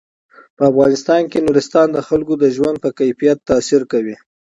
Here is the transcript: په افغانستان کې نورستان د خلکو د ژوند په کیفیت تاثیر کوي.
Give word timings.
په 0.57 0.63
افغانستان 0.71 1.21
کې 1.31 1.43
نورستان 1.47 1.87
د 1.93 1.99
خلکو 2.07 2.33
د 2.39 2.45
ژوند 2.55 2.77
په 2.83 2.89
کیفیت 2.99 3.37
تاثیر 3.49 3.81
کوي. 3.91 4.15